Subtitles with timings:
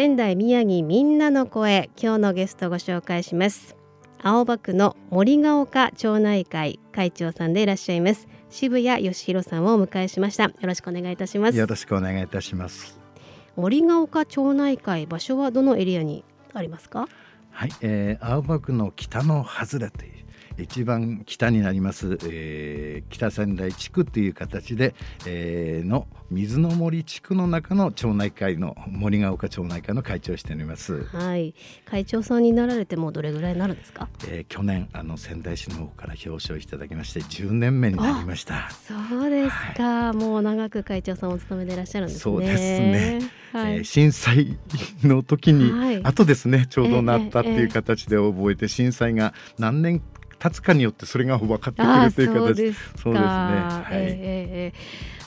[0.00, 3.76] 仙台宮城みんなの声今日のゲストをご紹介します。
[4.22, 8.26] 青葉区の森ヶ丘町内会会長さんでいらっしゃいます。
[8.48, 10.44] 渋谷義弘さんをお迎えしました。
[10.44, 11.58] よろしくお願いいたします。
[11.58, 12.98] よろしくお願いいたします。
[13.56, 16.24] 森ヶ丘町内会場所はどのエリアに
[16.54, 17.06] ありますか？
[17.50, 20.24] はい、えー、青葉区の北の外れという
[20.62, 24.94] 一番北になります、えー、北仙台地区という形で、
[25.26, 31.04] えー、の水の森地区の中の町内会の森ヶ丘町内会の会長をしております。
[31.04, 34.08] はい、会長さんになられてもどれぐらいになるんですか？
[34.28, 38.70] えー、去年あの仙台市の方から表彰いただきまして10年目になりました。
[38.70, 38.94] そ
[39.26, 42.20] うですか、はい、もう長く会長さんを務めていらっしゃるんですね。
[42.20, 43.20] そうですね。
[43.52, 44.58] はい、えー、震災
[45.02, 50.00] の時に、はい、後ですねちょうどなったっていう形で覚えて、震災が何年
[50.42, 52.70] 経つかによってそれが分かってくるという形そうですね。
[53.12, 54.72] はい、え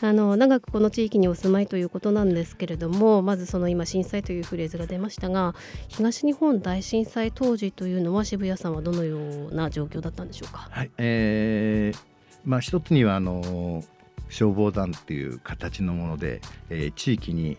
[0.01, 5.53] ー、あの長くこの地域にお住まいということなんですけれどもまずその今震災というフレーズが出ましたが
[5.87, 10.67] 東日本大震災当時というのは渋谷さんはどのような状況だったんでしょうか？
[10.71, 11.99] はい、えー、
[12.43, 13.83] まあ一つにはあの
[14.29, 16.41] 消防団っていう形のもので、
[16.71, 17.57] えー、地域に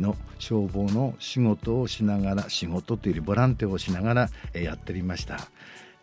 [0.00, 5.38] の消防の仕事をしながら仕事というよりボランティアをしながら、えー、やっておりました。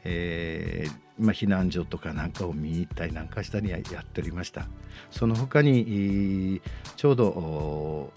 [0.05, 4.67] えーまあ、避難所とかなんかを見に行ったりなんかしたりやっておりました。
[5.11, 6.61] その他に
[6.95, 8.11] ちょうど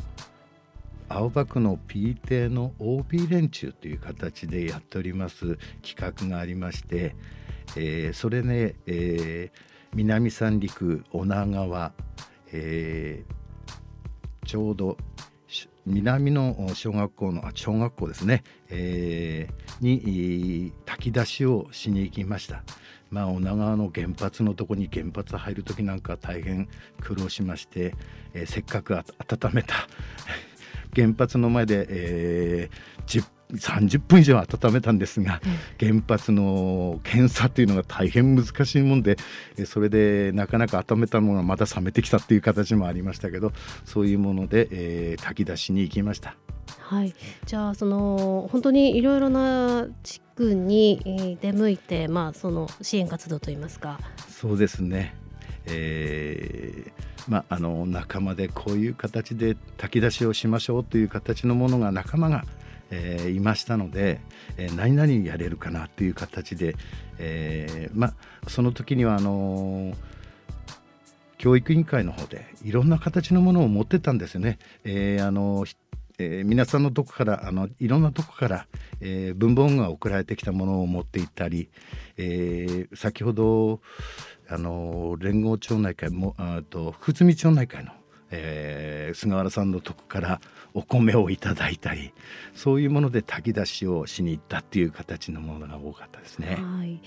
[1.09, 7.16] 青葉区の P 邸の OB 連中という形でやっております企画がありまして、
[7.76, 9.59] えー、それね、えー、
[9.94, 11.93] 南三陸女川、
[12.53, 14.99] えー、ちょうど
[15.87, 22.62] 南の小学校のあ小学校ですね、えー、に炊き出しをしに行きました。
[23.10, 26.69] まあ、女川の原発のとこに原発入る時なんか大変
[27.00, 27.94] 苦労しまして、
[28.34, 29.04] えー、せっかく 温
[29.54, 29.88] めた
[30.94, 33.22] 原発の前で、えー、
[33.53, 35.41] 30分以上温めたんですが、
[35.81, 39.16] 原発の検査というのが大変難しいもんで
[39.66, 43.53] それでなかなか温めたものがまた冷めてきたっていう形もありましたけど
[43.84, 46.37] そういうもので、えー、炊き出しに行きました。
[46.81, 47.14] はい、
[47.44, 53.98] じゃあその本当にいろいろな地区に出向いて、まあ、その支援活動といいますか。
[54.28, 55.14] そうですね、
[55.66, 62.44] えーまあ、あの仲間でこういう形で炊き出しをしましょうという形のものが仲間が
[62.91, 64.21] えー、いましたので、
[64.56, 66.75] えー、何々やれるかなという形で、
[67.19, 68.15] えー、まあ、
[68.49, 69.93] その時にはあの
[71.37, 74.59] 教育委員会の方でいろんな形のものを持ってたんですよね。
[74.84, 75.65] えあの
[76.21, 78.66] えー、皆さんのとこからあのいろんなとこから、
[79.00, 81.70] えー、文房具が送られてきたものを持っていったり、
[82.16, 83.81] えー、先ほど
[84.49, 87.93] あの連合町内会もあと福住町内会の、
[88.31, 90.41] えー、菅原さんのとこから
[90.75, 92.12] お米をいただいたり
[92.55, 96.59] そういうもので炊き出しをしに行ったっていう形のものが多かったですね。
[96.61, 97.00] はい、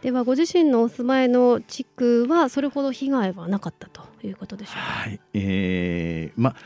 [0.00, 4.80] ではご自身のお住まいの地区はそれほど被害はなかったということでしょうか？
[4.80, 6.56] はい、えー、まあ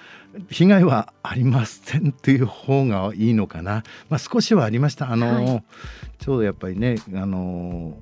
[0.50, 3.83] 被害はありませんという方がいいのかな。
[4.09, 5.11] まあ少しはありました。
[5.11, 5.65] あの、はい、
[6.19, 7.99] ちょうどやっぱりねあの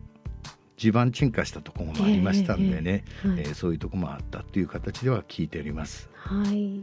[0.84, 6.10] 地盤沈下したところもありましたんでね、えーはい、えー、そういうところもあったという形では聞いております。
[6.24, 6.80] はい、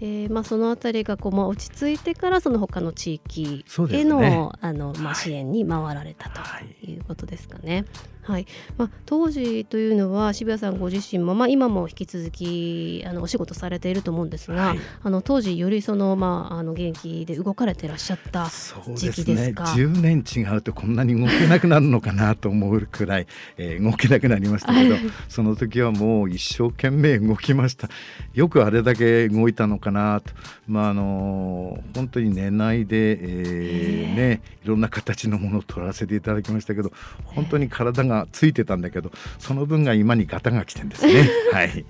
[0.00, 6.40] えーまあ、そのあたりがこう、まあ、落ち着いてからその他の地域へのね、あのまあ、支援に回られたと
[6.86, 6.96] い。
[6.98, 7.84] うことですかね。
[8.22, 8.46] はい。
[8.78, 18.48] まあ、当時というのは渋谷さんご自身も、まあ、今も引き続きあのお仕事されていると思うんですが、はい、あの当時よりその、まあ、あの元気で動かれていらっしゃった
[18.94, 23.26] 時期ですかですね10年違うとこんなに動けなくなるのかなと思うくらい、
[23.58, 24.96] えー、動けなくなりましたけど
[25.28, 27.90] その時はもう一生懸命動きました。
[28.32, 30.32] よくあれだけ動いたのかなと、
[30.66, 36.90] まあ、あの本当に寝ないで、えーね、いろんな形のものを取らせていただきましたけど
[37.24, 41.28] 本当に体ががついてたんだけどその分が今にガタが来てんですね。
[41.52, 41.84] はい、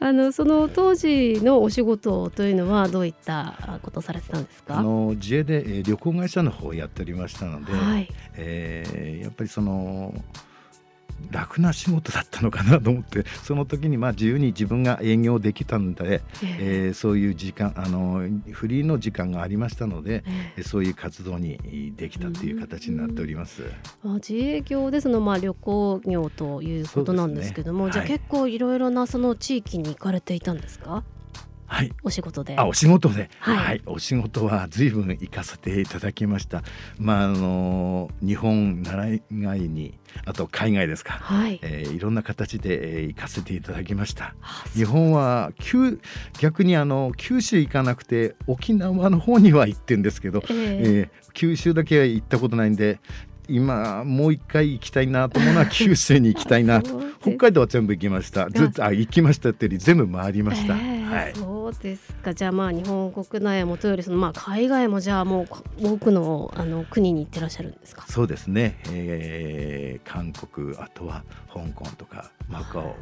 [0.00, 4.78] あのその当時のお仕事というのはどういったことされてたんですか？
[4.78, 10.14] あの自営で、えー、旅行会社の方をやっておりましたので、はい、えー、やっぱりその
[11.30, 16.22] 楽な仕事だったのかなと思って その時にまあ自由に自分が営業できたんで、
[16.58, 20.24] えー、そういう時間あのフリーの時間がありましたので、
[20.56, 23.64] えー、そういう活動にできたという形になっております。
[24.04, 31.04] あ自営業でそのまあ旅行業ということなんですけども、ね、じゃあ結構いろいろなその地域に行かれていたんですか？
[31.66, 32.56] はい、お仕事で。
[32.56, 36.62] あ、お仕事で、はい、はい、お仕事は随分行かせていただきました。
[36.98, 44.34] まああの日本内外にあと海外ですか、はい、えー、いろんな形で、えー、行かせていただきました。
[44.74, 46.00] 日本は旧
[46.40, 53.00] 逆にあの九州行かなくて沖縄の方には行ってんですけど、えー、えー、九州だけは行ったことないんで
[53.48, 57.02] 今もう一回行きたいなと思うのは九州に行きたいなと。
[57.24, 58.50] 北海道は全部行きました。
[58.50, 62.34] ずっとあ行きましたってより全部回りました、えー、はい、そうですか。
[62.34, 65.46] じゃあまあ日本国内はもとよりそのまあ海外もじゃあも
[65.80, 68.04] う多くのあの国に行ってらっしゃるんですか？
[68.08, 72.94] そうですね、えー、韓国あとは香港とかマカオ、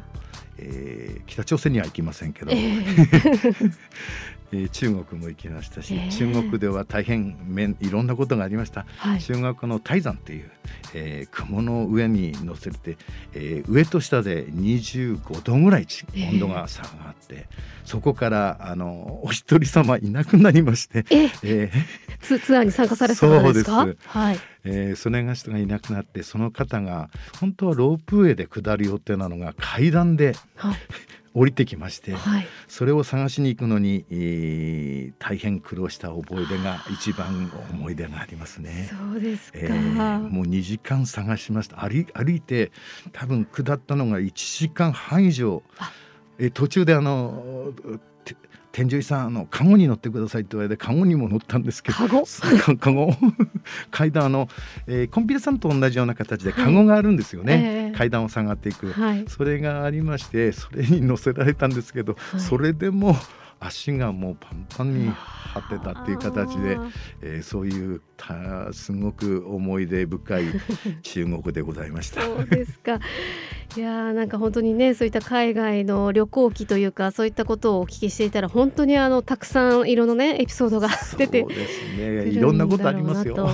[0.57, 3.73] えー、北朝鮮には行きませんけど、えー
[4.53, 10.51] えー、中国も行きましたし、えー、中国では大変めいろんなことがありました、はい、中国の泰山という、
[10.93, 12.97] えー、雲の上に乗せて、
[13.33, 15.87] えー、上と下で25度ぐらい
[16.31, 21.71] 温度が差があって、えー、そこからあのお一人様いなくなりまして、ええ。
[22.21, 23.87] ー、ツアーに参加されたんですか？
[24.05, 30.75] はいえー、それが人がいなくなってその方が本当はロープウェイで下る予定なのが階段で、はい。
[31.35, 38.87] 降りてきまして、はい、それを探しに行くのに、えー、大変苦労した覚え出が一番思い出がありますね。
[38.87, 41.77] そうですか、えー、もう2時間探しました。
[41.77, 42.71] 歩歩いて
[43.13, 45.63] 多分下ったのが1時間半以上。
[46.39, 47.73] え途中であの
[48.73, 52.25] 天井さんあのカゴに乗ってくださいって言われてカゴにも乗ったんですけどカゴ？
[52.79, 53.13] カゴ。
[53.91, 54.49] 階段あの、
[54.87, 57.67] えー、コンピュータさんと同じような形でカゴがあるんですよね、はいえ。
[57.93, 63.15] ー、階段を下がっていく、はい、それがありましてそれに乗せられたんですけど、はい、それでも
[63.59, 66.77] 足がもうパンパンに張ってたっていう形で、
[67.21, 68.12] えー、そういうた
[68.71, 70.43] すごく思い出深い
[71.03, 72.21] 中国でございました。
[72.21, 72.99] そうですか。
[73.75, 82.27] いやなんか本当にねそういった海外の旅行記というかそういったことをお聞きしていたら本当にあのたくさん色のねエピソードが出てそうですね。
[82.27, 83.49] いろんなことありますよ。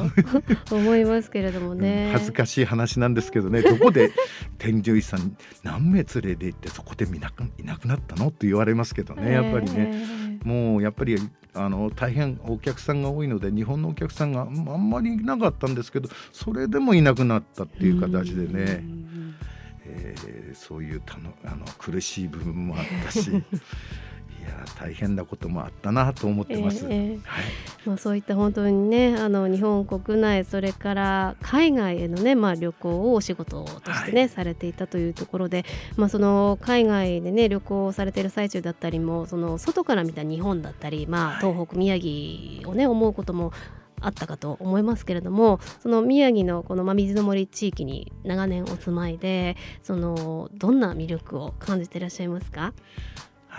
[0.71, 3.61] 思いますけれどもね、うん、恥ずかしい話なんですけどね。
[3.61, 4.11] どこで
[4.57, 8.27] 天井医さん何名連れて行ってそこで見なくいなくなったの？
[8.27, 11.17] って言われますけどねやっぱりね、もうやっぱり
[11.53, 18.83] あの大変お客さんが多いので日本のお客さんがあんまりいなかったんですけどそれでもいなくなったっていう形でね。
[19.91, 23.43] えー、そういうたのあの苦しい部分もあったしい
[24.49, 26.85] や大変なこともあったなと思ってます。
[26.89, 27.45] えー、はい、
[27.85, 35.65] まあそういった本当にねあの日本国内それから海外へのねまあ旅行をお仕事としてね、はい、されていたというところで、
[35.95, 43.53] まあその海外でね旅行をされている最中だったりもその外から見た日本だったりまあ東北宮城をね思うことも
[44.01, 52.73] あったかと思いますけれどもその宮城のこの水の森地域に長年お住まいでそのどんな魅力を感じていらっしゃいますか？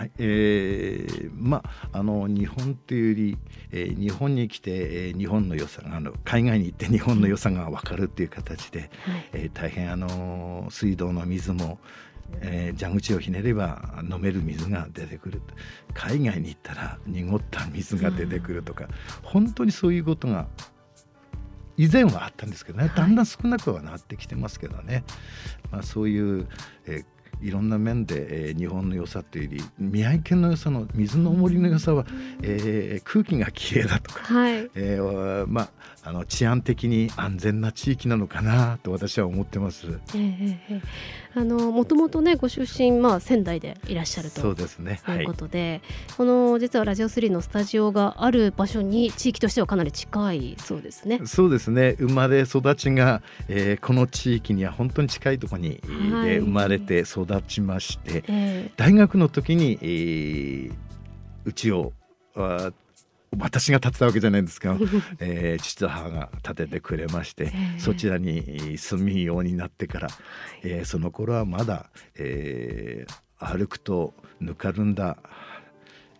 [0.01, 0.11] はい。
[0.17, 3.37] えー、まああの日本というより、
[3.71, 8.89] えー、日本に来て、えー、日本の良さがあの海外に行って日本の良さが分かるっていう形で、はい、
[9.33, 11.79] えー、大変あの水道の水も
[12.39, 15.41] えー、蛇口をひねれば飲める水が出てくる
[15.93, 18.89] 海外に行ったら濁った水が出てくるとか、うん、
[19.21, 20.47] 本当にそういうことが
[21.75, 25.03] 以前はあったんですけどねだんだん少なくはなってきてますけどね、
[25.71, 26.47] まあ、そういう、
[26.85, 27.05] えー
[27.41, 32.05] いろんな面で、えー、日本の良さというより宮城県の良さの水の森の良さは、
[32.43, 35.69] えー、空気がきれいだとか、はい、えー、まあ
[36.03, 39.99] あの治安的に安全な地域なのかなと私は思ってます。
[40.15, 40.81] えー、
[41.33, 45.01] あのもともとねご出身まあ仙台でいらっしゃるとそうですね。
[45.05, 51.21] ということで、はい、この実はラジオ3のスタジオがある場所に地域としてはかなり近いそうですね。
[51.25, 51.95] そうですね。
[51.99, 60.73] 生まれ育ちが、えー、この地域には本当に近いところに、はい、で生まれて育ちまして、えー、大学の時に、えー、
[61.45, 61.93] うちを
[63.37, 64.77] 私が建てたわけじゃないんですが、
[65.19, 70.07] えー、父と母が建ててくれまして、えー、そちらに住みようになってから、
[70.63, 75.17] えー、その頃はまだ、えー、歩くとぬかるんだ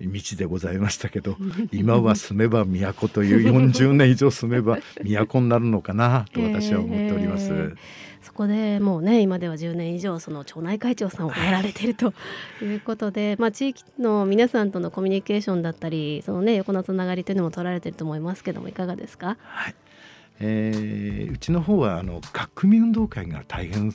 [0.08, 1.38] 道でございましたけど
[1.72, 7.48] 今は住めば都という40年以上住めば都になるのかなと私は思っております。
[7.48, 7.75] えー
[8.22, 12.13] そこでもうね今では10年以上その町内会長さんをやられていると
[12.62, 19.75] いうことで、まあ、地域の皆さんとのコミュニケーションだったりその、ね、横のつながりというのも取られていると思いますけどもいかがですか、はい。
[20.39, 23.93] えー、うちの方はあの革命運動会が大変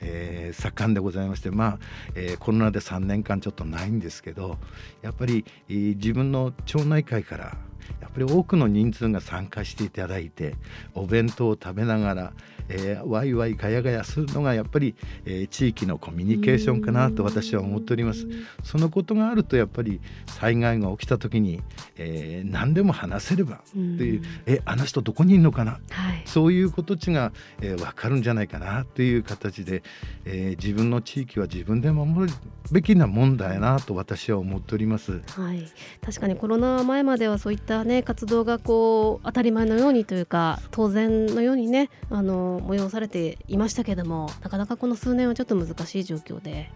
[0.00, 1.78] えー、盛んでございましてまあ、
[2.14, 4.58] えー、コロナで3年間ちょっとないんですけど
[5.02, 7.56] やっぱり、えー、自分の町内会から
[8.00, 10.54] やっぱり多くの人数が参加していただいて
[10.94, 12.32] お弁当を食べながら、
[12.68, 14.94] えー、ワイワイガヤガヤするのがやっぱり、
[15.24, 18.26] えー、地域のコミュニケーションかなと私は思っております。
[18.62, 21.62] そのことがあるとやっぱり災害が起きた時に、
[21.96, 29.82] えー、何でも話せればっていうえあの人どこにいるのかな、はい、そういうことちが、えー、分かるんじゃないかなという形で、
[30.24, 32.36] えー、自分の地域は自分で守る
[32.72, 35.66] べきなもんだよなと私は思っております、はい、
[36.04, 46.70] 確かにコロナ前まではそういった、ね、活動がこう当たり前のようにというか当然のようにねあの催されていましたけどもなかなかこの数年はちょっと難しい状況で。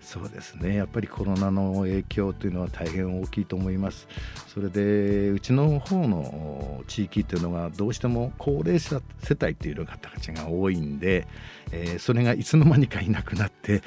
[0.00, 4.06] そうですねやっぱりコロナの影響というのは大変大きいと思います
[4.46, 11.26] それでうちの方の地域というのがどうしても高齢者世帯という方たちが多いんで、
[11.74, 13.82] えー、それがいつの間にかいなくなって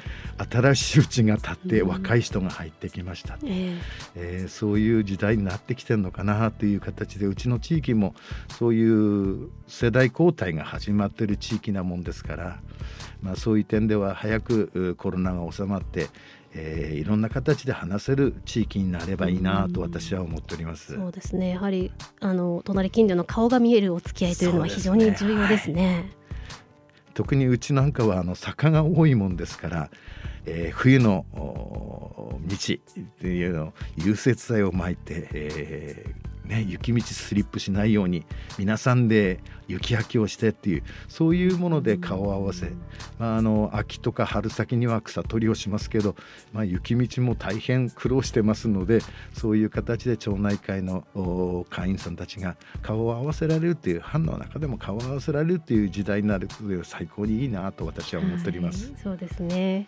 [0.50, 3.78] 新しいうちが立って若い人が入ってきました、うん、えー、
[4.14, 8.14] えー、そういう時代になってきてるのかなという形でうちの地域も
[8.58, 12.60] そういう世代交代が始まっている地域なもんですから、
[13.22, 16.08] まあ、そういう点では早くコロナが収まって、
[16.54, 20.94] えー、いろんな形で話せる地域になればいいなと私は思っております。
[20.94, 21.50] そうですね。
[21.50, 26.17] やはりあの隣近所の顔が見えるお付き合いというのは非常に重要ですね。
[27.18, 29.90] 特にうちなんかはあの坂が多いもんですから、
[30.46, 38.24] えー、冬の道っていうの融雪剤をまいて、えー、ね、雪道スリップしないように
[38.58, 42.72] 皆さんで雪焼きをしてっていうそういうもので顔を合わせ、
[43.18, 46.16] まあ、あの秋とか春先には草取りをしますけど、
[46.54, 49.00] まあ、雪道も大変苦労してますので
[49.34, 51.04] そういう形で町内会の
[51.68, 58.90] 会員さんたちが顔を合わせられるっていう班の中でも顔を合わせられるっていう時代になると最高にいいなと私は思っております。
[58.90, 59.86] はい、そうですね。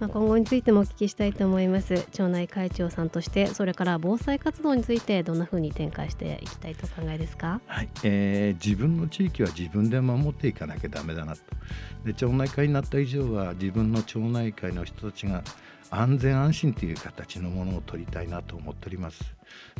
[0.00, 2.06] まあ、今後についてもお聞きしたいと思います。
[2.10, 7.88] 町内会長さんとしてそれから防災活動についてどんなふうに展開していきたいとお考えですか、はい。
[8.04, 11.42] えー、自分の地域は自分で守っていかなきゃだめだなと。
[12.04, 15.42] で町内会になった以上は自分の町内会の人たちが
[15.90, 19.22] 安全安心という形のものを取りたいなと思っております。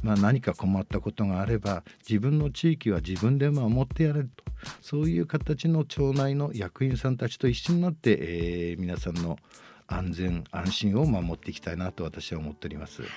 [0.02, 4.44] まあ、何か困ったことがあれば自分の地域は自分で守ってやれると。
[4.80, 9.38] そういう形の町内の役員さんたちと一緒になって、えー、皆さんの
[9.86, 13.02] 安全安心を守っていきたいなと私は思っております。
[13.02, 13.10] はい、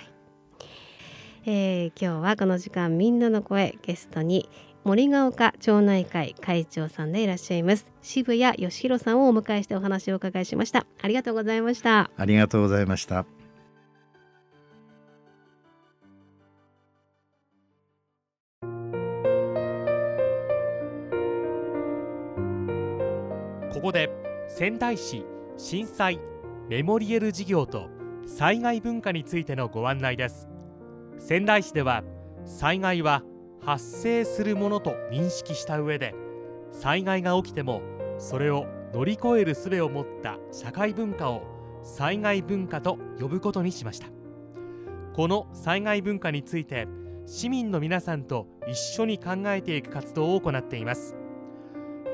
[1.50, 4.50] えー、今日はこの時間みんなの声ゲストに
[4.84, 7.90] 森ヶ丘町内会会長さんでいらっしゃいます。
[8.02, 10.86] 渋谷義弘さんをお迎えしてお話をお伺いしました。
[11.02, 12.12] ありがとうございました。
[12.18, 13.26] ありがとうございました。
[23.74, 24.10] ここで
[24.50, 25.24] 仙台市
[25.56, 26.20] 震災
[26.68, 27.88] メモリエル事業と
[28.26, 30.50] 災害文化についてのご案内です
[31.20, 32.04] 仙台市では
[32.46, 33.24] 災害は
[33.62, 36.16] 発生するものと認識した上で
[36.72, 37.82] 災害が起きても
[38.18, 41.44] それを乗り越える術を持った社会文化を
[41.84, 44.08] 災害文化と呼ぶことにしました。
[45.14, 46.88] この災害文化について
[47.26, 51.16] 市民の皆さんと一緒に考えていく活動を行っています。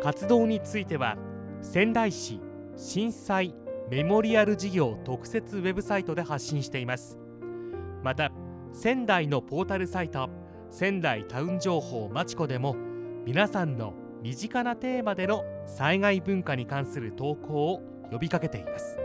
[0.01, 1.17] 活動については
[1.61, 2.41] 仙台市
[2.75, 3.55] 震災
[3.89, 7.17] メモリアル事業特設ウェブサイトで発信しています。
[8.03, 8.31] また
[8.73, 10.29] 仙台のポータルサイト
[10.71, 12.75] 仙台タウン情報まちこでも
[13.23, 18.97] 皆さんの身近なテーマでの災害文化に関する投稿を呼びかけています。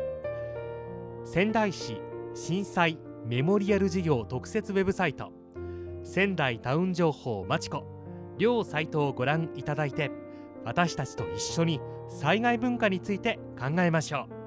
[1.25, 2.00] 仙台市
[2.34, 5.32] 震災メモリアル事業特設ウェブサイト
[6.02, 7.84] 仙台タウン情報まちこ
[8.38, 10.10] 両サイトをご覧いただいて
[10.64, 14.38] 私たちと一緒に災害文化について考えましょう。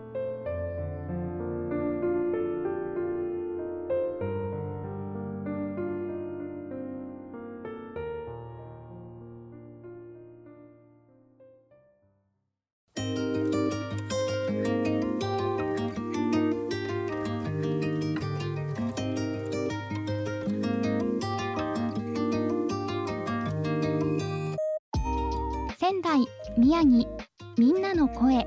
[26.62, 27.10] 宮城
[27.58, 28.46] みんなの声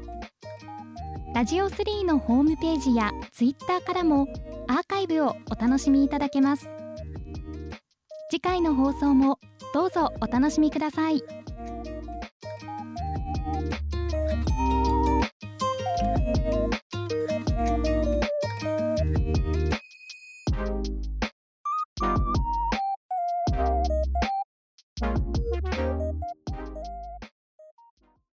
[1.34, 4.28] ラジオ3のホームページやツイッターからも
[4.68, 6.68] アーカイブをお楽しみいただけます
[8.30, 9.40] 次回の放送も
[9.74, 11.24] どうぞお楽しみください。